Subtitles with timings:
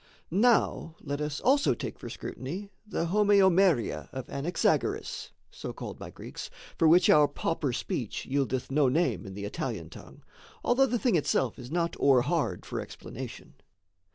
[0.31, 6.49] Now let us also take for scrutiny The homeomeria of Anaxagoras, So called by Greeks,
[6.75, 10.23] for which our pauper speech Yieldeth no name in the Italian tongue,
[10.63, 13.53] Although the thing itself is not o'erhard For explanation.